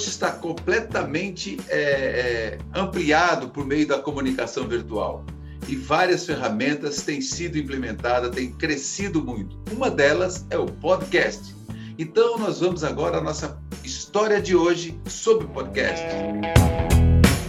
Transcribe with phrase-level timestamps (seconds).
[0.00, 5.26] hoje está completamente é, é, ampliado por meio da comunicação virtual.
[5.68, 9.62] E várias ferramentas têm sido implementadas, têm crescido muito.
[9.70, 11.54] Uma delas é o podcast.
[11.98, 16.02] Então, nós vamos agora à nossa história de hoje sobre podcast.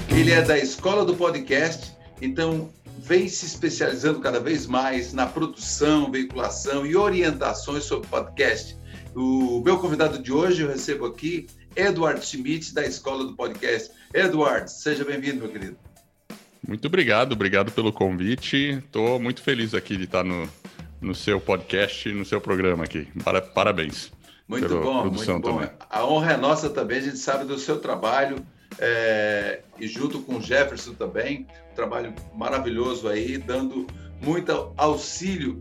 [0.10, 6.12] Ele é da Escola do Podcast, então vem se especializando cada vez mais na produção,
[6.12, 8.78] veiculação e orientações sobre podcast.
[9.16, 13.92] O meu convidado de hoje eu recebo aqui Eduardo Schmidt, da Escola do Podcast.
[14.14, 15.78] Eduardo, seja bem-vindo, meu querido.
[16.68, 18.82] Muito obrigado, obrigado pelo convite.
[18.86, 20.48] Estou muito feliz aqui de estar no,
[21.00, 23.08] no seu podcast, no seu programa aqui.
[23.54, 24.12] Parabéns.
[24.48, 25.60] Muito bom, muito bom.
[25.60, 25.70] Também.
[25.90, 28.46] A honra é nossa também, a gente sabe do seu trabalho.
[28.78, 33.88] É, e junto com o Jefferson também, um trabalho maravilhoso aí, dando
[34.22, 35.60] muito auxílio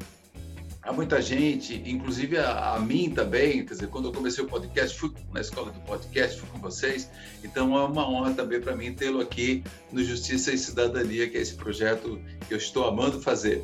[0.83, 3.65] a muita gente, inclusive a, a, mim também.
[3.65, 7.11] Quer dizer, quando eu comecei o podcast, fui na escola do podcast, fui com vocês.
[7.45, 11.41] Então é uma honra também para mim tê-lo aqui no Justiça e Cidadania, que é
[11.41, 13.63] esse projeto que eu estou amando fazer.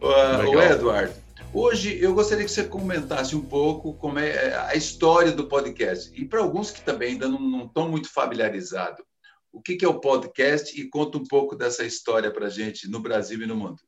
[0.00, 1.14] Uh, o Eduardo,
[1.54, 6.12] hoje eu gostaria que você comentasse um pouco como é, é a história do podcast.
[6.14, 9.02] E para alguns que também ainda não, não estão muito familiarizados,
[9.50, 12.88] o que, que é o podcast e conta um pouco dessa história para a gente
[12.88, 13.87] no Brasil e no mundo.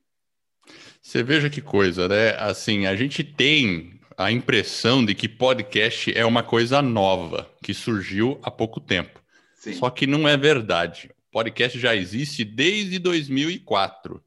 [1.02, 2.36] Você veja que coisa, né?
[2.38, 8.38] Assim, a gente tem a impressão de que podcast é uma coisa nova, que surgiu
[8.42, 9.22] há pouco tempo.
[9.56, 9.72] Sim.
[9.72, 11.10] Só que não é verdade.
[11.32, 14.22] Podcast já existe desde 2004.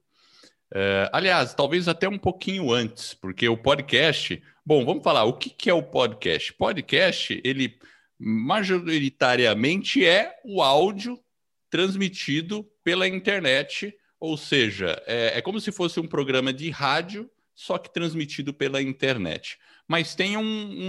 [0.73, 4.41] É, aliás, talvez até um pouquinho antes, porque o podcast.
[4.65, 6.53] Bom, vamos falar o que, que é o podcast.
[6.53, 7.77] Podcast, ele
[8.19, 11.19] majoritariamente é o áudio
[11.69, 13.93] transmitido pela internet
[14.23, 18.81] ou seja, é, é como se fosse um programa de rádio, só que transmitido pela
[18.81, 19.59] internet.
[19.85, 20.41] Mas tem um,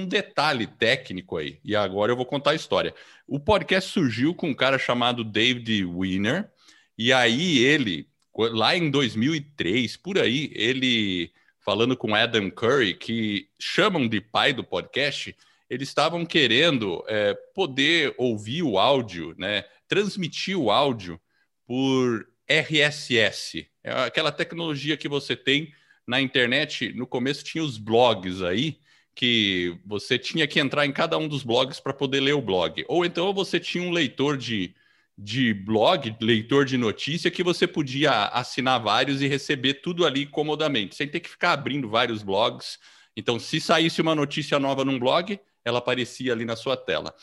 [0.02, 2.94] um, detalhe técnico aí, e agora eu vou contar a história.
[3.26, 6.48] O podcast surgiu com um cara chamado David Wiener,
[6.96, 14.06] e aí ele, lá em 2003, por aí, ele falando com Adam Curry, que chamam
[14.06, 15.36] de pai do podcast,
[15.68, 21.20] eles estavam querendo é, poder ouvir o áudio, né, transmitir o áudio
[21.66, 23.66] por RSS.
[23.82, 25.72] É aquela tecnologia que você tem
[26.06, 26.92] na internet.
[26.92, 28.78] No começo tinha os blogs aí,
[29.14, 32.84] que você tinha que entrar em cada um dos blogs para poder ler o blog.
[32.88, 34.74] Ou então você tinha um leitor de,
[35.16, 40.94] de blog, leitor de notícia, que você podia assinar vários e receber tudo ali comodamente,
[40.94, 42.78] sem ter que ficar abrindo vários blogs.
[43.16, 47.14] Então, se saísse uma notícia nova num blog, ela aparecia ali na sua tela.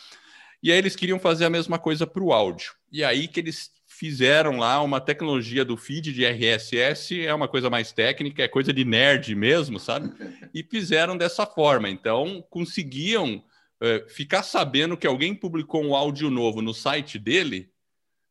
[0.64, 2.74] E aí eles queriam fazer a mesma coisa para o áudio.
[2.92, 7.70] E aí que eles fizeram lá uma tecnologia do feed de RSS, é uma coisa
[7.70, 10.12] mais técnica, é coisa de nerd mesmo, sabe?
[10.52, 11.88] E fizeram dessa forma.
[11.88, 13.44] Então, conseguiam
[13.80, 17.70] é, ficar sabendo que alguém publicou um áudio novo no site dele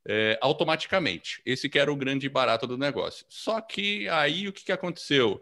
[0.04, 1.41] é, automaticamente.
[1.47, 3.25] Esse que era o grande barato do negócio.
[3.28, 5.41] Só que aí o que, que aconteceu?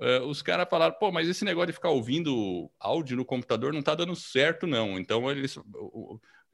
[0.00, 3.78] É, os caras falaram, pô, mas esse negócio de ficar ouvindo áudio no computador não
[3.78, 4.98] está dando certo, não.
[4.98, 5.56] Então, eles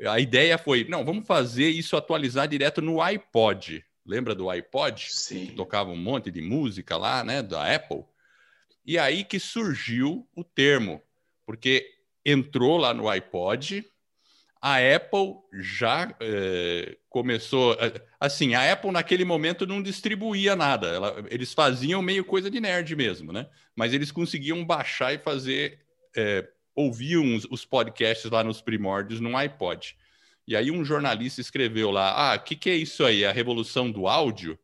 [0.03, 3.85] a ideia foi, não, vamos fazer isso atualizar direto no iPod.
[4.05, 5.07] Lembra do iPod?
[5.11, 5.47] Sim.
[5.47, 8.05] Que tocava um monte de música lá, né, da Apple.
[8.85, 11.03] E aí que surgiu o termo,
[11.47, 11.89] porque
[12.25, 13.87] entrou lá no iPod,
[14.61, 17.75] a Apple já é, começou.
[17.75, 22.61] Eh, assim, a Apple naquele momento não distribuía nada, ela, eles faziam meio coisa de
[22.61, 23.47] nerd mesmo, né?
[23.77, 25.81] Mas eles conseguiam baixar e fazer
[26.77, 29.97] é, ouviam os podcasts lá nos primórdios no iPod.
[30.47, 33.25] E aí um jornalista escreveu lá, ah, o que, que é isso aí?
[33.25, 34.59] A revolução do áudio?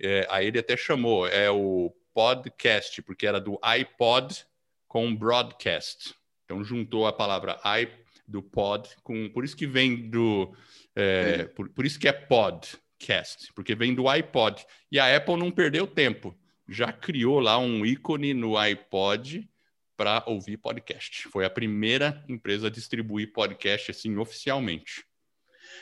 [0.00, 4.44] É, aí ele até chamou, é o podcast, porque era do iPod
[4.86, 6.14] com broadcast.
[6.44, 7.88] Então juntou a palavra i
[8.26, 10.54] do pod com, por isso que vem do,
[10.94, 14.64] é, por, por isso que é podcast, porque vem do iPod.
[14.92, 16.36] E a Apple não perdeu tempo,
[16.68, 19.48] já criou lá um ícone no iPod
[19.98, 21.26] para ouvir podcast.
[21.28, 25.04] Foi a primeira empresa a distribuir podcast assim oficialmente.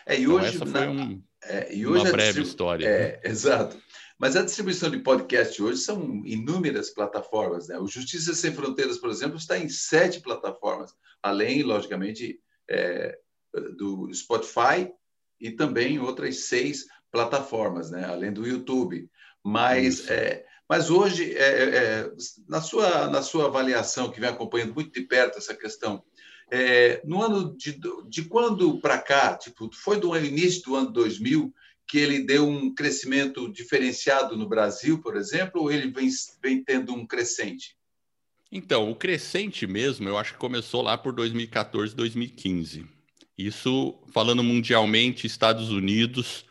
[0.06, 2.86] É, e então, hoje, essa foi um, é, e hoje uma breve história.
[2.86, 3.20] É, né?
[3.30, 3.78] exato.
[4.18, 7.68] Mas a distribuição de podcast hoje são inúmeras plataformas.
[7.68, 7.78] Né?
[7.78, 12.40] O Justiça Sem Fronteiras, por exemplo, está em sete plataformas, além, logicamente,
[12.70, 13.18] é,
[13.76, 14.90] do Spotify
[15.38, 18.06] e também outras seis plataformas, né?
[18.06, 19.10] além do YouTube.
[19.44, 22.10] Mas é, mas hoje, é, é, é,
[22.48, 26.02] na, sua, na sua avaliação, que vem acompanhando muito de perto essa questão,
[26.50, 27.78] é, no ano de,
[28.08, 31.52] de quando para cá, tipo, foi do início do ano 2000
[31.88, 36.08] que ele deu um crescimento diferenciado no Brasil, por exemplo, ou ele vem,
[36.42, 37.76] vem tendo um crescente?
[38.50, 42.86] Então, o crescente mesmo, eu acho que começou lá por 2014, 2015.
[43.38, 46.45] Isso falando mundialmente, Estados Unidos,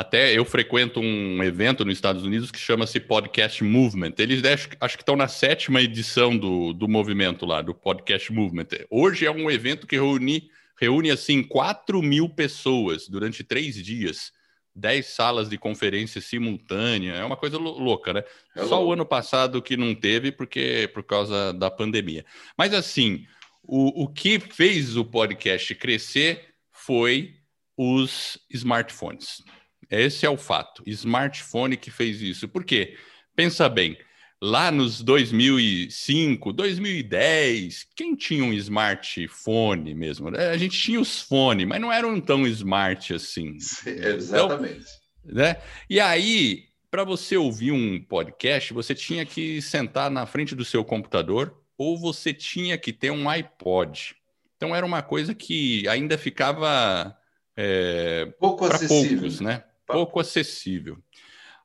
[0.00, 4.14] até eu frequento um evento nos Estados Unidos que chama-se Podcast Movement.
[4.16, 4.42] Eles
[4.80, 8.68] acho, que estão na sétima edição do, do movimento lá, do Podcast Movement.
[8.88, 10.48] Hoje é um evento que reúne,
[10.80, 14.32] reúne assim 4 mil pessoas durante três dias.
[14.74, 18.24] 10 salas de conferência simultânea, é uma coisa louca, né?
[18.56, 22.24] É Só o ano passado que não teve, porque por causa da pandemia.
[22.56, 23.26] Mas assim,
[23.62, 27.34] o, o que fez o podcast crescer foi
[27.76, 29.42] os smartphones.
[29.88, 30.82] Esse é o fato.
[30.86, 32.48] Smartphone que fez isso.
[32.48, 32.96] Por quê?
[33.34, 33.96] Pensa bem,
[34.42, 40.28] lá nos 2005, 2010, quem tinha um smartphone mesmo?
[40.36, 43.58] A gente tinha os fones, mas não eram tão smart assim.
[43.60, 44.86] Sim, exatamente.
[45.24, 45.56] Então, né?
[45.88, 50.84] E aí, para você ouvir um podcast, você tinha que sentar na frente do seu
[50.84, 54.16] computador ou você tinha que ter um iPod.
[54.56, 57.16] Então era uma coisa que ainda ficava
[57.56, 59.64] é, pouco acessível, poucos, né?
[59.92, 60.98] Pouco acessível.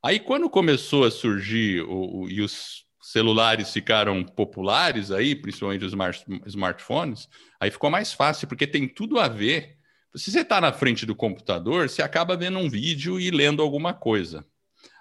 [0.04, 5.92] Aí, quando começou a surgir o, o, e os celulares ficaram populares, aí, principalmente os
[5.92, 7.30] smart, smartphones,
[7.60, 9.78] aí ficou mais fácil, porque tem tudo a ver.
[10.16, 13.94] Se você está na frente do computador, você acaba vendo um vídeo e lendo alguma
[13.94, 14.46] coisa.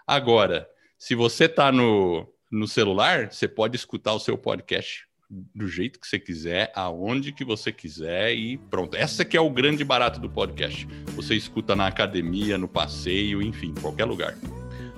[0.06, 0.68] Agora,
[0.98, 6.06] se você está no, no celular, você pode escutar o seu podcast do jeito que
[6.06, 8.96] você quiser, aonde que você quiser e pronto.
[8.96, 10.86] Essa que é o grande barato do podcast.
[11.16, 14.36] Você escuta na academia, no passeio, enfim, qualquer lugar.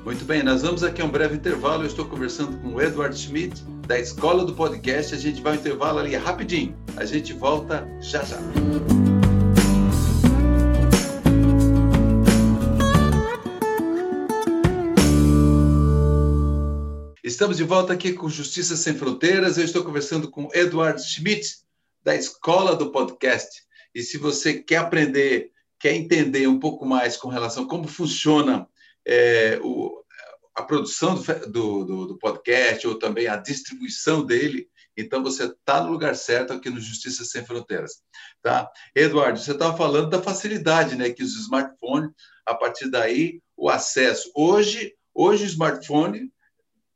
[0.05, 1.83] Muito bem, nós vamos aqui a um breve intervalo.
[1.83, 5.15] Eu estou conversando com o Edward Schmidt, da Escola do Podcast.
[5.15, 6.77] A gente vai ao intervalo ali rapidinho.
[6.97, 8.39] A gente volta já já.
[17.37, 19.59] Estamos de volta aqui com Justiça Sem Fronteiras.
[19.59, 21.59] Eu estou conversando com Eduardo Schmidt,
[22.03, 23.63] da Escola do Podcast.
[23.95, 28.67] E se você quer aprender, quer entender um pouco mais com relação a como funciona
[29.07, 30.03] é, o,
[30.55, 31.15] a produção
[31.47, 34.67] do, do, do, podcast ou também a distribuição dele,
[34.97, 38.01] então você está no lugar certo aqui no Justiça Sem Fronteiras.
[38.41, 38.67] Tá?
[38.95, 42.13] Eduardo, você estava falando da facilidade né, que os smartphones,
[42.47, 44.33] a partir daí, o acesso.
[44.35, 46.33] Hoje, hoje o smartphone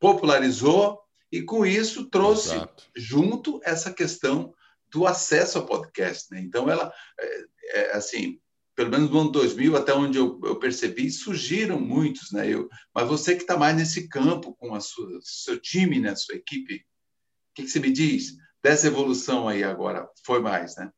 [0.01, 0.99] popularizou
[1.31, 2.85] e com isso trouxe Exato.
[2.97, 4.53] junto essa questão
[4.91, 6.33] do acesso ao podcast.
[6.33, 6.41] Né?
[6.41, 7.45] Então, ela, é,
[7.75, 8.41] é, assim,
[8.75, 12.33] pelo menos no ano 2000, até onde eu, eu percebi, surgiram muitos.
[12.33, 12.49] Né?
[12.49, 16.17] Eu, mas você que está mais nesse campo com sua, seu time, né?
[16.17, 20.09] sua equipe, o que, que você me diz dessa evolução aí agora?
[20.25, 20.91] Foi mais, né?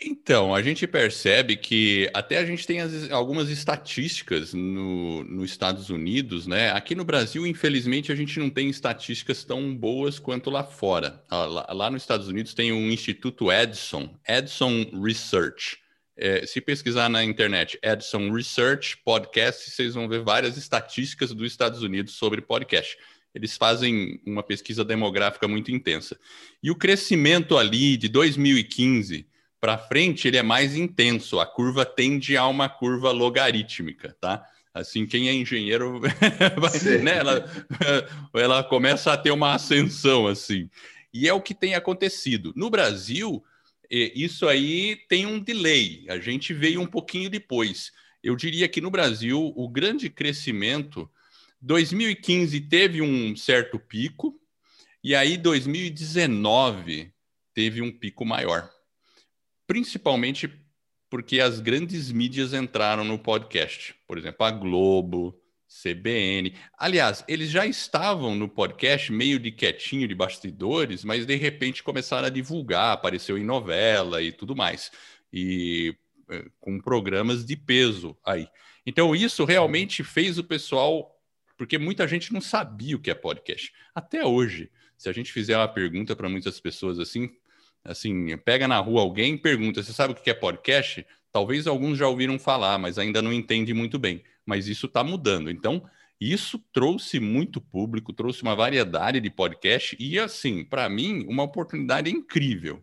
[0.00, 5.90] Então, a gente percebe que até a gente tem as, algumas estatísticas no, nos Estados
[5.90, 6.70] Unidos, né?
[6.70, 11.24] Aqui no Brasil, infelizmente, a gente não tem estatísticas tão boas quanto lá fora.
[11.28, 15.78] Ah, lá, lá nos Estados Unidos tem um Instituto Edison, Edison Research.
[16.16, 21.82] É, se pesquisar na internet Edison Research Podcast, vocês vão ver várias estatísticas dos Estados
[21.82, 22.96] Unidos sobre podcast.
[23.34, 26.18] Eles fazem uma pesquisa demográfica muito intensa.
[26.62, 29.26] E o crescimento ali de 2015
[29.60, 34.44] para frente ele é mais intenso, a curva tende a uma curva logarítmica, tá?
[34.72, 36.00] Assim, quem é engenheiro,
[36.56, 37.44] vai, né, ela,
[38.34, 40.70] ela começa a ter uma ascensão, assim.
[41.12, 42.52] E é o que tem acontecido.
[42.54, 43.42] No Brasil,
[43.90, 47.90] isso aí tem um delay, a gente veio um pouquinho depois.
[48.22, 51.10] Eu diria que no Brasil, o grande crescimento,
[51.60, 54.38] 2015 teve um certo pico,
[55.02, 57.12] e aí 2019
[57.54, 58.70] teve um pico maior
[59.68, 60.50] principalmente
[61.10, 63.94] porque as grandes mídias entraram no podcast.
[64.06, 66.54] Por exemplo, a Globo, CBN.
[66.78, 72.26] Aliás, eles já estavam no podcast meio de quietinho, de bastidores, mas de repente começaram
[72.26, 74.90] a divulgar, apareceu em novela e tudo mais.
[75.30, 75.94] E
[76.30, 78.48] eh, com programas de peso aí.
[78.86, 81.14] Então, isso realmente fez o pessoal.
[81.58, 83.72] Porque muita gente não sabia o que é podcast.
[83.94, 87.30] Até hoje, se a gente fizer uma pergunta para muitas pessoas assim,
[87.88, 91.06] assim, pega na rua alguém e pergunta: você sabe o que é podcast?
[91.32, 94.22] Talvez alguns já ouviram falar, mas ainda não entendem muito bem.
[94.44, 95.50] Mas isso está mudando.
[95.50, 95.82] Então,
[96.20, 102.10] isso trouxe muito público, trouxe uma variedade de podcast e, assim, para mim, uma oportunidade
[102.10, 102.82] incrível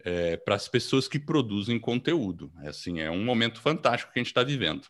[0.00, 2.52] é, para as pessoas que produzem conteúdo.
[2.62, 4.86] É, assim, é um momento fantástico que a gente está vivendo.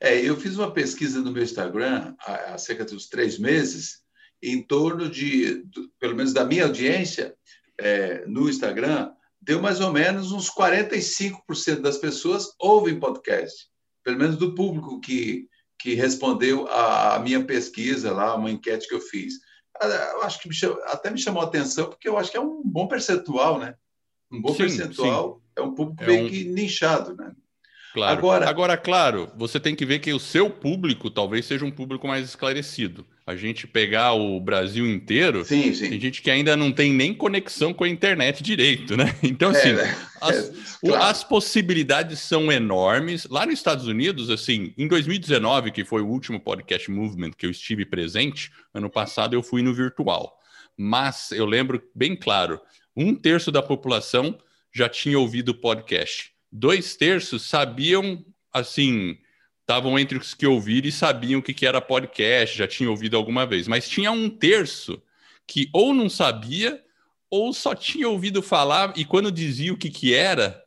[0.00, 4.02] É, eu fiz uma pesquisa no meu Instagram há, há cerca de uns três meses,
[4.42, 7.34] em torno de, do, pelo menos da minha audiência,
[7.80, 13.68] é, no Instagram, deu mais ou menos uns 45% das pessoas ouvem podcast,
[14.02, 19.00] pelo menos do público que, que respondeu à minha pesquisa lá, uma enquete que eu
[19.00, 19.34] fiz.
[19.80, 20.54] Ah, eu acho que me
[20.86, 23.74] até me chamou a atenção, porque eu acho que é um bom percentual, né?
[24.30, 25.42] Um bom sim, percentual sim.
[25.56, 26.30] é um público é meio um...
[26.30, 27.34] que nichado, né?
[27.94, 28.18] Claro.
[28.18, 32.08] Agora, Agora, claro, você tem que ver que o seu público talvez seja um público
[32.08, 33.06] mais esclarecido.
[33.24, 35.90] A gente pegar o Brasil inteiro, sim, sim.
[35.90, 39.14] tem gente que ainda não tem nem conexão com a internet direito, né?
[39.22, 39.96] Então, assim, é, né?
[40.20, 40.52] as, é,
[40.88, 41.04] claro.
[41.04, 43.28] as, possibilidades são enormes.
[43.30, 47.50] Lá nos Estados Unidos, assim, em 2019, que foi o último podcast movement que eu
[47.50, 50.36] estive presente, ano passado eu fui no virtual.
[50.76, 52.60] Mas eu lembro bem claro,
[52.96, 54.36] um terço da população
[54.72, 59.18] já tinha ouvido o podcast dois terços sabiam, assim,
[59.60, 63.16] estavam entre os que ouviram e sabiam o que, que era podcast, já tinham ouvido
[63.16, 65.02] alguma vez, mas tinha um terço
[65.48, 66.80] que ou não sabia
[67.28, 70.63] ou só tinha ouvido falar e quando dizia o que, que era,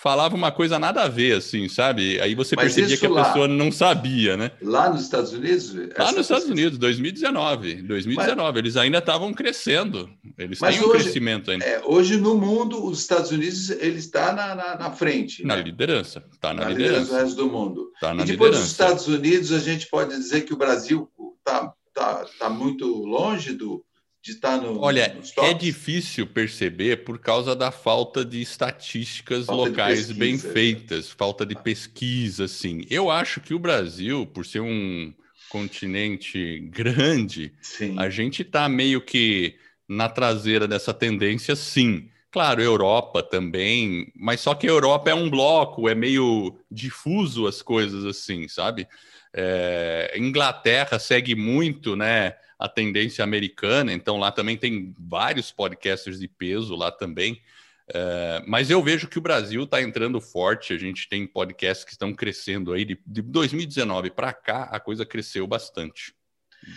[0.00, 2.20] falava uma coisa nada a ver, assim, sabe?
[2.20, 4.52] Aí você Mas percebia que a lá, pessoa não sabia, né?
[4.62, 5.74] Lá nos Estados Unidos?
[5.96, 7.82] Lá nos Estados Unidos, 2019.
[7.82, 10.08] 2019, Mas, eles ainda estavam crescendo.
[10.38, 11.64] Eles têm um hoje, crescimento ainda.
[11.64, 15.44] É, hoje, no mundo, os Estados Unidos ele está na, na, na frente.
[15.44, 15.62] Na né?
[15.62, 16.24] liderança.
[16.32, 17.00] Está na, na liderança.
[17.00, 17.92] liderança do resto do mundo.
[18.00, 18.60] Tá na e depois liderança.
[18.60, 23.52] dos Estados Unidos, a gente pode dizer que o Brasil está tá, tá muito longe
[23.52, 23.84] do,
[24.28, 24.80] de estar no.
[24.80, 30.34] Olha, é difícil perceber por causa da falta de estatísticas falta locais de pesquisa, bem
[30.34, 30.52] é.
[30.52, 32.84] feitas, falta de pesquisa, assim.
[32.90, 35.12] Eu acho que o Brasil, por ser um
[35.48, 37.98] continente grande, sim.
[37.98, 39.56] a gente está meio que
[39.88, 42.10] na traseira dessa tendência, sim.
[42.30, 47.62] Claro, Europa também, mas só que a Europa é um bloco, é meio difuso as
[47.62, 48.86] coisas assim, sabe?
[49.32, 52.34] É, Inglaterra segue muito, né?
[52.58, 57.40] A tendência americana, então lá também tem vários podcasters de peso lá também.
[57.88, 61.92] Uh, mas eu vejo que o Brasil está entrando forte, a gente tem podcasts que
[61.92, 62.84] estão crescendo aí.
[62.84, 66.14] De, de 2019 para cá, a coisa cresceu bastante.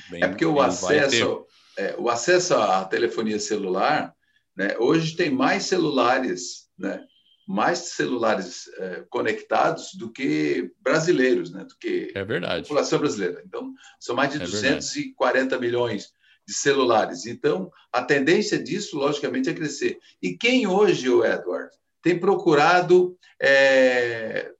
[0.09, 1.45] Bem, é porque o acesso,
[1.77, 4.13] é, o acesso à telefonia celular,
[4.55, 7.03] né, hoje tem mais celulares né,
[7.47, 11.63] mais celulares é, conectados do que brasileiros, né?
[11.63, 12.63] Do que é verdade.
[12.63, 13.41] população brasileira.
[13.45, 15.61] Então, são mais de é 240 verdade.
[15.61, 16.13] milhões
[16.47, 17.25] de celulares.
[17.25, 19.99] Então, a tendência disso, logicamente, é crescer.
[20.21, 21.71] E quem hoje, o Edward,
[22.01, 24.51] tem procurado, é,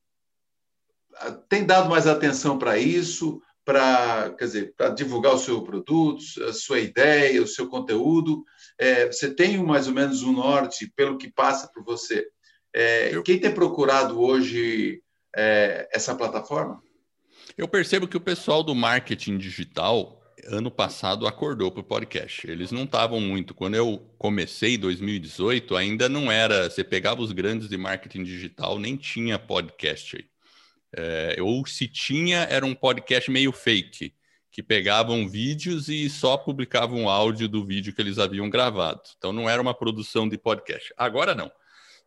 [1.49, 6.53] tem dado mais atenção para isso, para, quer dizer, para divulgar o seu produto, a
[6.53, 8.43] sua ideia, o seu conteúdo.
[8.77, 12.27] É, você tem mais ou menos um norte pelo que passa por você
[12.73, 13.23] é, eu...
[13.23, 15.01] Quem tem procurado hoje
[15.35, 16.81] é, essa plataforma?
[17.57, 22.49] Eu percebo que o pessoal do marketing digital ano passado acordou para o podcast.
[22.49, 23.53] Eles não estavam muito.
[23.53, 26.69] Quando eu comecei em 2018, ainda não era.
[26.69, 30.25] Você pegava os grandes de marketing digital, nem tinha podcast aí.
[30.93, 34.13] É, ou se tinha, era um podcast meio fake,
[34.51, 39.01] que pegavam vídeos e só publicavam áudio do vídeo que eles haviam gravado.
[39.17, 40.93] Então não era uma produção de podcast.
[40.97, 41.51] Agora não.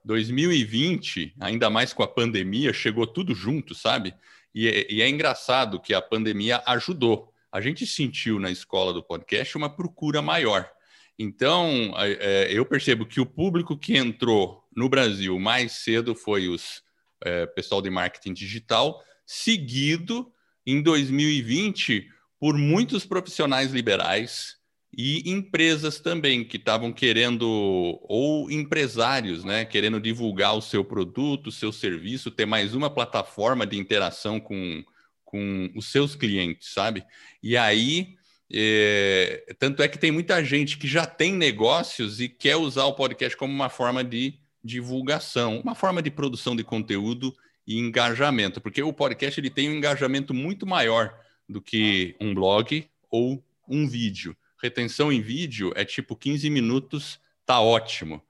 [0.04, 4.14] 2020, ainda mais com a pandemia, chegou tudo junto, sabe?
[4.54, 7.32] E é, e é, engraçado que a pandemia ajudou.
[7.50, 10.70] A gente sentiu na escola do podcast uma procura maior.
[11.18, 16.82] Então, é, eu percebo que o público que entrou no Brasil mais cedo foi os
[17.25, 20.30] é, pessoal de marketing digital, seguido
[20.66, 22.08] em 2020
[22.38, 24.56] por muitos profissionais liberais
[24.96, 31.52] e empresas também que estavam querendo, ou empresários, né, querendo divulgar o seu produto, o
[31.52, 34.84] seu serviço, ter mais uma plataforma de interação com,
[35.24, 37.04] com os seus clientes, sabe?
[37.42, 38.14] E aí,
[38.52, 42.94] é, tanto é que tem muita gente que já tem negócios e quer usar o
[42.94, 47.34] podcast como uma forma de divulgação, uma forma de produção de conteúdo
[47.66, 52.88] e engajamento, porque o podcast ele tem um engajamento muito maior do que um blog
[53.10, 58.23] ou um vídeo retenção em vídeo é tipo 15 minutos, tá ótimo.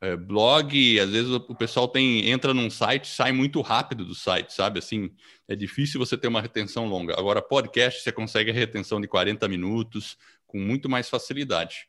[0.00, 4.52] É, blog, às vezes o pessoal tem entra num site, sai muito rápido do site,
[4.52, 4.78] sabe?
[4.78, 5.10] Assim,
[5.48, 7.18] é difícil você ter uma retenção longa.
[7.18, 10.16] Agora, podcast, você consegue a retenção de 40 minutos
[10.46, 11.88] com muito mais facilidade.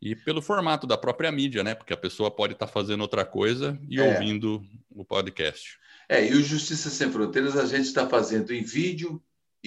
[0.00, 1.74] E pelo formato da própria mídia, né?
[1.74, 4.02] Porque a pessoa pode estar tá fazendo outra coisa e é.
[4.02, 5.78] ouvindo o podcast.
[6.08, 9.22] É, e o Justiça Sem Fronteiras a gente está fazendo em vídeo,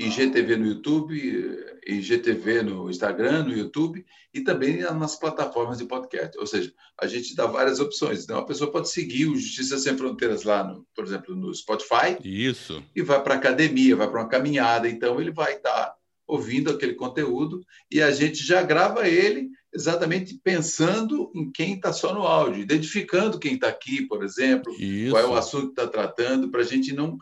[0.05, 6.37] IGTV no YouTube, IGTV no Instagram, no YouTube e também nas plataformas de podcast.
[6.37, 8.23] Ou seja, a gente dá várias opções.
[8.23, 12.17] Então, a pessoa pode seguir o Justiça Sem Fronteiras lá, no, por exemplo, no Spotify.
[12.23, 12.83] Isso.
[12.95, 14.87] E vai para academia, vai para uma caminhada.
[14.87, 15.95] Então, ele vai estar tá
[16.29, 22.13] ouvindo aquele conteúdo e a gente já grava ele exatamente pensando em quem está só
[22.13, 25.11] no áudio, identificando quem está aqui, por exemplo, Isso.
[25.11, 27.17] qual é o assunto que está tratando, para a gente não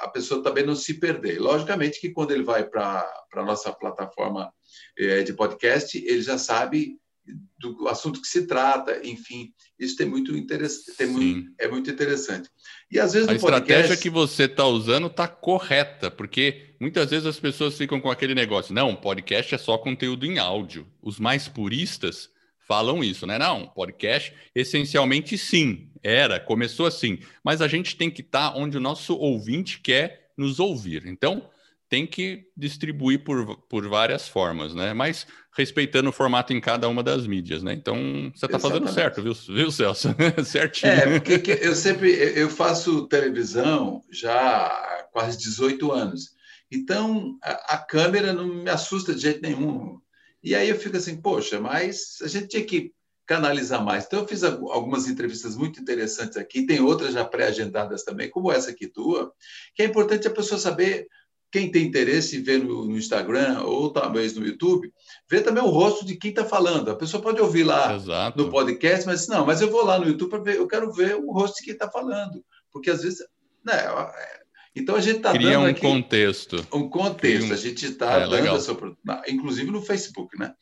[0.00, 1.40] a pessoa também não se perder.
[1.40, 4.52] Logicamente que quando ele vai para a nossa plataforma
[4.98, 6.96] é, de podcast, ele já sabe
[7.58, 12.48] do assunto que se trata, enfim, isso tem muito interesse, tem muito, é muito interessante.
[12.90, 14.02] E às vezes a estratégia podcast...
[14.02, 18.74] que você está usando está correta, porque muitas vezes as pessoas ficam com aquele negócio,
[18.74, 20.86] não, podcast é só conteúdo em áudio.
[21.00, 22.28] Os mais puristas
[22.72, 23.38] falam isso, né?
[23.38, 28.78] Não, podcast essencialmente sim, era, começou assim, mas a gente tem que estar tá onde
[28.78, 31.06] o nosso ouvinte quer nos ouvir.
[31.06, 31.50] Então,
[31.86, 34.94] tem que distribuir por, por várias formas, né?
[34.94, 37.74] Mas respeitando o formato em cada uma das mídias, né?
[37.74, 40.08] Então você está fazendo certo, viu, viu Celso?
[40.42, 40.92] Certinho.
[40.92, 46.30] É, porque eu sempre eu faço televisão já há quase 18 anos.
[46.70, 50.00] Então a, a, câmera não me assusta de jeito nenhum.
[50.42, 52.92] E aí eu fico assim, poxa, mas a gente tinha que
[53.26, 54.04] canalizar mais.
[54.04, 58.70] Então eu fiz algumas entrevistas muito interessantes aqui, tem outras já pré-agendadas também, como essa
[58.70, 59.32] aqui tua,
[59.74, 61.06] que é importante a pessoa saber
[61.52, 64.90] quem tem interesse em ver no, no, Instagram ou talvez no YouTube,
[65.28, 66.90] ver também o rosto de quem está falando.
[66.90, 68.42] A pessoa pode ouvir lá Exato.
[68.42, 71.14] no podcast, mas não, mas eu vou lá no YouTube para ver, eu quero ver
[71.14, 72.42] o rosto de quem está falando.
[72.72, 73.18] Porque às vezes.
[73.62, 73.78] Né,
[74.74, 75.58] então a gente está dando.
[75.60, 76.66] Um aqui, contexto.
[76.72, 77.50] Um contexto.
[77.50, 77.52] Um...
[77.52, 78.56] A gente está é, dando legal.
[78.56, 78.76] essa
[79.28, 80.54] inclusive no Facebook, né?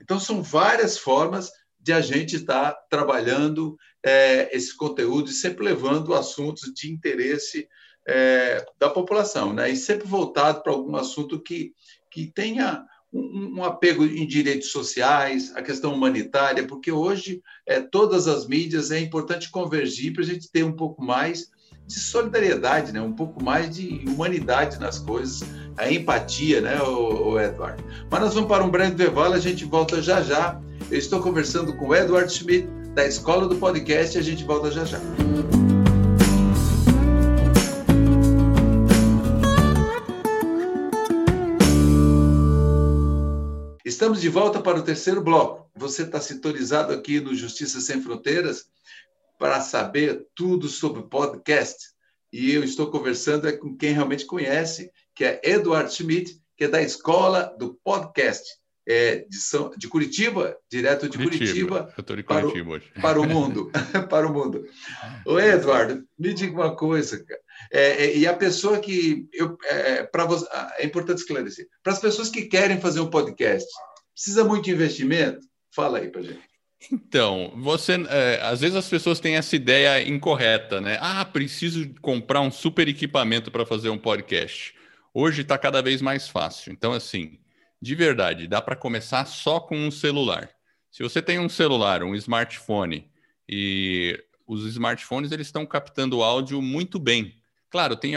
[0.00, 5.64] Então são várias formas de a gente estar tá trabalhando é, esse conteúdo e sempre
[5.64, 7.68] levando assuntos de interesse
[8.06, 9.70] é, da população, né?
[9.70, 11.72] e sempre voltado para algum assunto que,
[12.10, 18.28] que tenha um, um, apego em direitos sociais, a questão humanitária, porque hoje é, todas
[18.28, 21.50] as mídias é importante convergir para a gente ter um pouco mais
[21.86, 23.00] de solidariedade, né?
[23.00, 25.44] um pouco mais de humanidade nas coisas,
[25.76, 27.82] a empatia, né, o, o Edward?
[28.10, 30.60] Mas nós vamos para um breve intervalo, a gente volta já já.
[30.90, 34.70] Eu estou conversando com o Edward Schmidt, da Escola do Podcast, e a gente volta
[34.70, 34.98] já já.
[43.84, 45.70] Estamos de volta para o terceiro bloco.
[45.76, 48.66] Você está sintonizado aqui no Justiça Sem Fronteiras
[49.38, 51.76] para saber tudo sobre podcast.
[52.32, 56.68] E eu estou conversando é com quem realmente conhece, que é Eduardo Schmidt, que é
[56.68, 58.44] da Escola do Podcast.
[58.88, 62.92] É de, São, de Curitiba, direto de Curitiba, Curitiba de para, o, hoje.
[63.02, 63.72] para o mundo.
[64.08, 64.64] para o mundo.
[65.24, 67.40] Ô, Eduardo, me diga uma coisa, cara.
[67.72, 69.28] É, é, e a pessoa que.
[69.32, 71.66] Eu, é, para você, ah, é importante esclarecer.
[71.82, 73.68] Para as pessoas que querem fazer um podcast,
[74.14, 75.40] precisa muito de investimento?
[75.74, 76.55] Fala aí para gente.
[76.92, 80.98] Então, você, é, às vezes as pessoas têm essa ideia incorreta, né?
[81.00, 84.74] Ah, preciso comprar um super equipamento para fazer um podcast.
[85.12, 86.72] Hoje está cada vez mais fácil.
[86.72, 87.38] Então, assim,
[87.80, 90.50] de verdade, dá para começar só com um celular.
[90.90, 93.10] Se você tem um celular, um smartphone
[93.48, 97.34] e os smartphones eles estão captando áudio muito bem.
[97.70, 98.12] Claro, tem,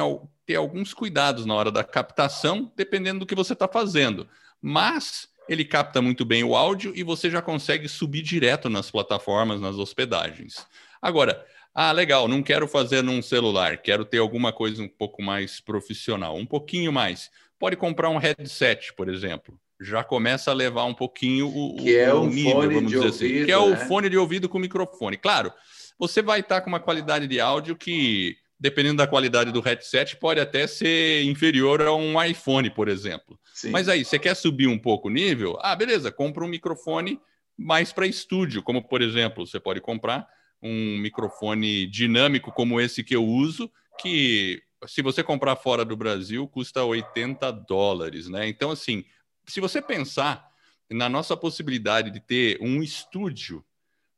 [0.45, 4.27] tem alguns cuidados na hora da captação, dependendo do que você está fazendo.
[4.61, 9.59] Mas ele capta muito bem o áudio e você já consegue subir direto nas plataformas,
[9.59, 10.65] nas hospedagens.
[11.01, 15.59] Agora, ah, legal, não quero fazer num celular, quero ter alguma coisa um pouco mais
[15.59, 17.31] profissional, um pouquinho mais.
[17.57, 19.59] Pode comprar um headset, por exemplo.
[19.81, 23.25] Já começa a levar um pouquinho o, que é o nível, fone vamos dizer assim.
[23.25, 23.63] Ouvido, que é né?
[23.63, 25.17] o fone de ouvido com microfone.
[25.17, 25.51] Claro,
[25.97, 30.39] você vai estar com uma qualidade de áudio que, dependendo da qualidade do headset, pode
[30.39, 33.39] até ser inferior a um iPhone, por exemplo.
[33.53, 33.69] Sim.
[33.69, 35.57] Mas aí, você quer subir um pouco o nível?
[35.61, 37.19] Ah, beleza, compra um microfone
[37.57, 40.27] mais para estúdio, como por exemplo, você pode comprar
[40.61, 46.47] um microfone dinâmico como esse que eu uso, que se você comprar fora do Brasil
[46.47, 48.47] custa 80 dólares, né?
[48.47, 49.03] Então, assim,
[49.45, 50.49] se você pensar
[50.89, 53.63] na nossa possibilidade de ter um estúdio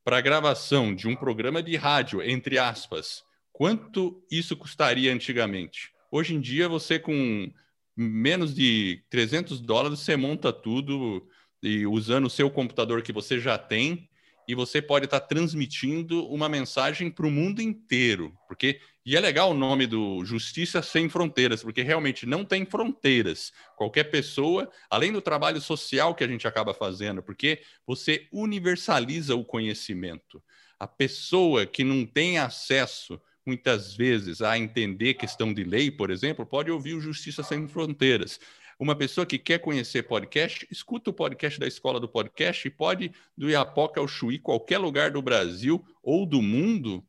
[0.03, 3.23] para gravação de um programa de rádio, entre aspas,
[3.61, 5.91] quanto isso custaria antigamente?
[6.11, 7.47] Hoje em dia, você com
[7.95, 11.27] menos de 300 dólares, você monta tudo
[11.61, 14.09] e usando o seu computador que você já tem,
[14.47, 18.35] e você pode estar tá transmitindo uma mensagem para o mundo inteiro.
[18.47, 23.53] Porque e é legal o nome do Justiça Sem Fronteiras, porque realmente não tem fronteiras.
[23.77, 29.45] Qualquer pessoa, além do trabalho social que a gente acaba fazendo, porque você universaliza o
[29.45, 30.41] conhecimento.
[30.79, 36.45] A pessoa que não tem acesso muitas vezes a entender questão de lei, por exemplo,
[36.45, 38.39] pode ouvir o Justiça Sem Fronteiras.
[38.79, 43.11] Uma pessoa que quer conhecer podcast, escuta o podcast da Escola do Podcast e pode,
[43.37, 47.05] do Iapoca ao Chuí, qualquer lugar do Brasil ou do mundo,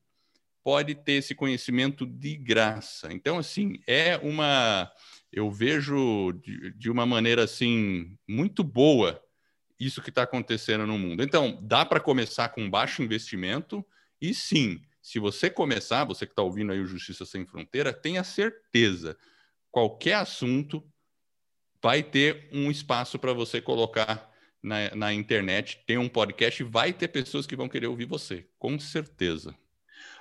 [0.62, 3.12] pode ter esse conhecimento de graça.
[3.12, 4.90] Então, assim, é uma.
[5.32, 9.22] Eu vejo de, de uma maneira assim muito boa
[9.80, 11.22] isso que está acontecendo no mundo.
[11.22, 13.84] Então, dá para começar com baixo investimento
[14.20, 18.22] e sim, se você começar, você que está ouvindo aí o Justiça Sem Fronteira, tenha
[18.22, 19.16] certeza,
[19.70, 20.82] qualquer assunto
[21.82, 24.30] vai ter um espaço para você colocar
[24.62, 28.78] na, na internet, tem um podcast, vai ter pessoas que vão querer ouvir você, com
[28.78, 29.52] certeza.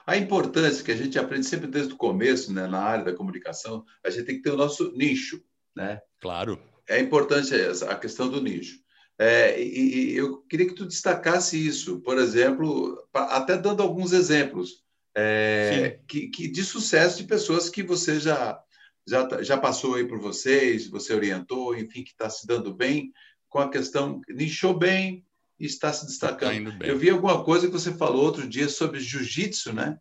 [0.05, 3.85] A importância que a gente aprende sempre desde o começo, né, na área da comunicação,
[4.03, 5.43] a gente tem que ter o nosso nicho,
[5.75, 6.01] né?
[6.19, 6.59] Claro.
[6.89, 8.79] É importante essa, a questão do nicho.
[9.23, 14.81] É, e, e, eu queria que tu destacasse isso, por exemplo, até dando alguns exemplos
[15.15, 18.59] é, que, que, de sucesso de pessoas que você já,
[19.07, 23.11] já, já passou aí por vocês, você orientou, enfim, que está se dando bem
[23.47, 25.23] com a questão, nichou bem
[25.59, 26.79] e está se destacando.
[26.79, 29.99] Tá eu vi alguma coisa que você falou outro dia sobre jiu-jitsu, né?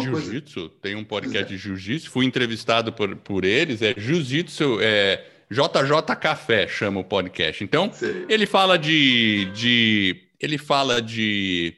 [0.00, 1.56] Jiu-jitsu, tem um podcast é.
[1.56, 7.64] de jiu-jitsu, fui entrevistado por, por eles, é jiu-jitsu, é JJ Café chama o podcast.
[7.64, 8.26] Então, Sim.
[8.28, 11.74] ele fala de, de ele fala de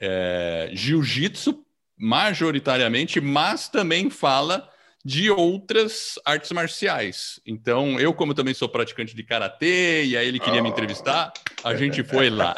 [0.00, 1.64] é, jiu-jitsu
[1.96, 4.68] majoritariamente, mas também fala
[5.04, 7.38] de outras artes marciais.
[7.46, 10.62] Então, eu, como também sou praticante de karatê, e aí ele queria oh.
[10.62, 12.56] me entrevistar, a gente foi lá.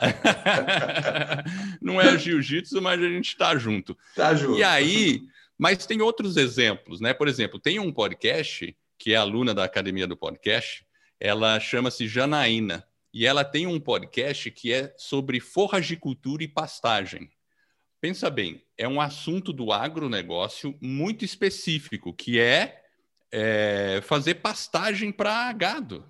[1.82, 3.96] Não é jiu-jitsu, mas a gente está junto.
[4.14, 4.58] Tá junto.
[4.58, 5.22] E aí,
[5.58, 7.12] mas tem outros exemplos, né?
[7.12, 10.86] Por exemplo, tem um podcast que é aluna da Academia do Podcast,
[11.18, 17.30] ela chama-se Janaína, e ela tem um podcast que é sobre forragicultura e pastagem.
[17.98, 22.84] Pensa bem, é um assunto do agronegócio muito específico, que é,
[23.32, 26.06] é fazer pastagem para gado.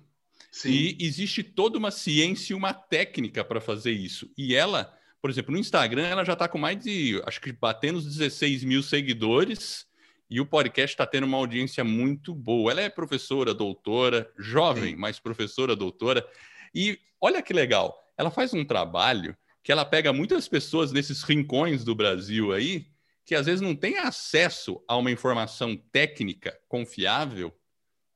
[0.51, 0.69] Sim.
[0.69, 4.29] E existe toda uma ciência e uma técnica para fazer isso.
[4.37, 7.99] E ela, por exemplo, no Instagram, ela já está com mais de, acho que batendo
[7.99, 9.86] os 16 mil seguidores.
[10.29, 12.71] E o podcast está tendo uma audiência muito boa.
[12.71, 14.99] Ela é professora, doutora, jovem, Sim.
[14.99, 16.27] mas professora, doutora.
[16.75, 21.83] E olha que legal, ela faz um trabalho que ela pega muitas pessoas nesses rincões
[21.83, 22.87] do Brasil aí,
[23.25, 27.53] que às vezes não têm acesso a uma informação técnica confiável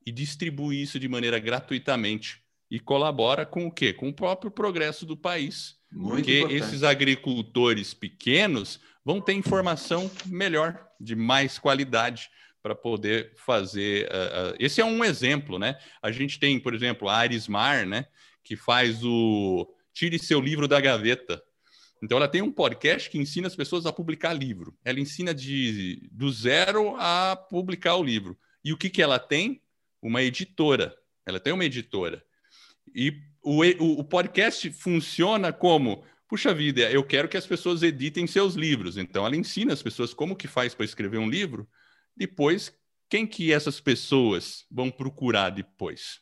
[0.06, 3.92] e distribui isso de maneira gratuitamente e colabora com o quê?
[3.92, 5.76] Com o próprio progresso do país.
[5.92, 6.64] Muito porque importante.
[6.64, 12.30] esses agricultores pequenos vão ter informação melhor, de mais qualidade
[12.62, 14.06] para poder fazer.
[14.06, 15.78] Uh, uh, esse é um exemplo, né?
[16.02, 18.06] A gente tem, por exemplo, a Arismar, né?
[18.44, 21.42] Que faz o Tire seu livro da gaveta.
[22.04, 24.76] Então, ela tem um podcast que ensina as pessoas a publicar livro.
[24.84, 28.38] Ela ensina de, do zero a publicar o livro.
[28.64, 29.62] E o que, que ela tem?
[30.02, 30.96] Uma editora.
[31.26, 32.24] Ela tem uma editora.
[32.94, 38.26] E o, o, o podcast funciona como puxa vida, eu quero que as pessoas editem
[38.26, 38.96] seus livros.
[38.96, 41.68] Então, ela ensina as pessoas como que faz para escrever um livro.
[42.16, 42.74] Depois,
[43.10, 46.22] quem que essas pessoas vão procurar depois?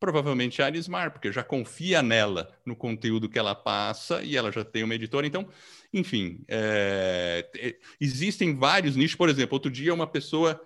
[0.00, 4.64] provavelmente a Arismar, porque já confia nela, no conteúdo que ela passa, e ela já
[4.64, 5.28] tem uma editora.
[5.28, 5.48] Então,
[5.94, 9.14] enfim, é, é existem vários nichos.
[9.14, 10.60] Por exemplo, outro dia uma pessoa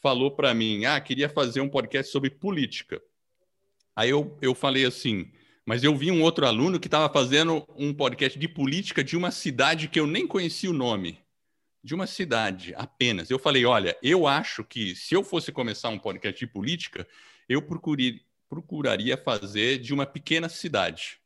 [0.00, 3.02] falou para mim, ah, queria fazer um podcast sobre política.
[3.94, 5.30] Aí eu, eu falei assim,
[5.70, 9.30] mas eu vi um outro aluno que estava fazendo um podcast de política de uma
[9.30, 11.20] cidade que eu nem conhecia o nome.
[11.80, 13.30] De uma cidade apenas.
[13.30, 17.06] Eu falei: olha, eu acho que se eu fosse começar um podcast de política,
[17.48, 21.20] eu procurei, procuraria fazer de uma pequena cidade,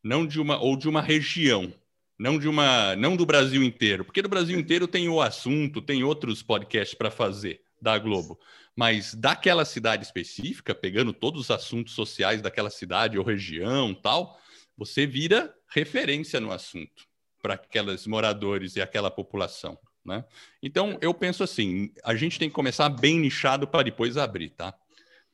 [0.00, 1.74] não de uma ou de uma região,
[2.16, 6.04] não de uma, não do Brasil inteiro, porque do Brasil inteiro tem o assunto, tem
[6.04, 8.38] outros podcasts para fazer da Globo,
[8.76, 14.38] mas daquela cidade específica, pegando todos os assuntos sociais daquela cidade ou região, tal,
[14.76, 17.06] você vira referência no assunto
[17.42, 20.24] para aqueles moradores e aquela população, né?
[20.62, 24.74] Então, eu penso assim, a gente tem que começar bem nichado para depois abrir, tá?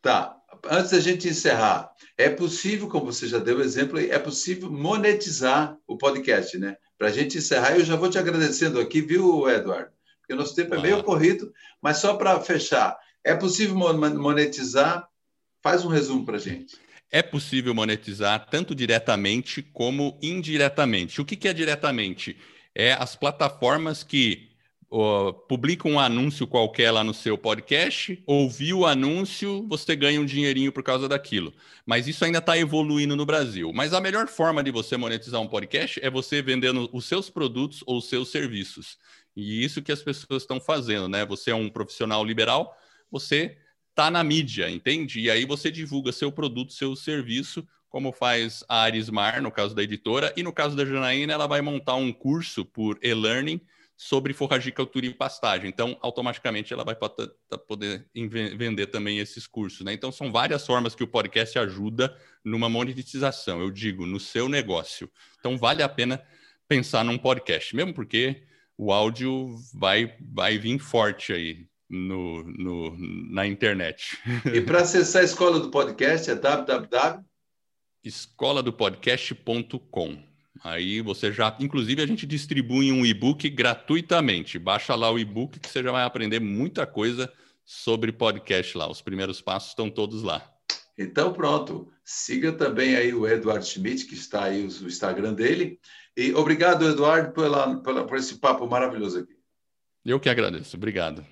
[0.01, 0.37] Tá.
[0.71, 5.77] Antes da gente encerrar, é possível, como você já deu o exemplo, é possível monetizar
[5.87, 6.77] o podcast, né?
[6.97, 9.91] Para a gente encerrar, eu já vou te agradecendo aqui, viu, Eduardo?
[10.25, 15.07] Porque o nosso tempo é meio corrido, mas só para fechar, é possível monetizar?
[15.63, 16.77] Faz um resumo para a gente.
[17.11, 21.21] É possível monetizar tanto diretamente como indiretamente.
[21.21, 22.37] O que, que é diretamente?
[22.75, 24.49] É as plataformas que
[24.91, 30.25] uh, publica um anúncio qualquer lá no seu podcast, ouviu o anúncio, você ganha um
[30.25, 31.53] dinheirinho por causa daquilo.
[31.85, 33.73] Mas isso ainda está evoluindo no Brasil.
[33.75, 37.83] Mas a melhor forma de você monetizar um podcast é você vendendo os seus produtos
[37.87, 38.97] ou os seus serviços.
[39.37, 41.25] E isso que as pessoas estão fazendo, né?
[41.27, 42.77] Você é um profissional liberal,
[43.11, 43.59] você
[43.91, 45.21] está na mídia, entende?
[45.21, 49.83] E aí você divulga seu produto, seu serviço, como faz a Arismar, no caso da
[49.83, 53.61] editora, e no caso da Janaína, ela vai montar um curso por e-learning
[53.97, 55.69] sobre forragicultura e pastagem.
[55.69, 58.05] Então, automaticamente ela vai poder
[58.57, 59.83] vender também esses cursos.
[59.83, 59.93] Né?
[59.93, 65.09] Então, são várias formas que o podcast ajuda numa monetização, eu digo, no seu negócio.
[65.39, 66.21] Então, vale a pena
[66.67, 68.43] pensar num podcast, mesmo porque
[68.77, 72.97] o áudio vai, vai vir forte aí no, no
[73.31, 74.19] na internet.
[74.53, 77.25] E para acessar a escola do podcast é www
[78.05, 80.19] escola do podcast.com.
[80.63, 84.59] Aí você já, inclusive, a gente distribui um e-book gratuitamente.
[84.59, 87.33] Baixa lá o e-book que você já vai aprender muita coisa
[87.65, 88.89] sobre podcast lá.
[88.89, 90.54] Os primeiros passos estão todos lá.
[90.97, 91.91] Então, pronto.
[92.05, 95.81] Siga também aí o Eduardo Schmidt, que está aí o Instagram dele.
[96.17, 99.35] E obrigado, Eduardo, pela, pela, por esse papo maravilhoso aqui.
[100.05, 100.77] Eu que agradeço.
[100.77, 101.25] Obrigado.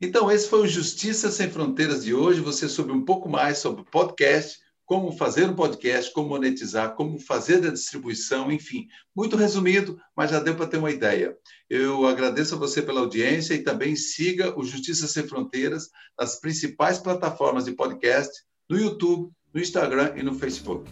[0.00, 2.40] Então, esse foi o Justiça Sem Fronteiras de hoje.
[2.40, 7.64] Você soube um pouco mais sobre podcast, como fazer um podcast, como monetizar, como fazer
[7.66, 11.36] a distribuição, enfim, muito resumido, mas já deu para ter uma ideia.
[11.68, 16.98] Eu agradeço a você pela audiência e também siga o Justiça Sem Fronteiras nas principais
[16.98, 18.32] plataformas de podcast,
[18.70, 20.88] no YouTube, no Instagram e no Facebook.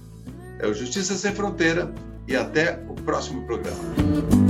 [0.58, 1.94] É o Justiça Sem Fronteira
[2.26, 4.47] e até o próximo programa.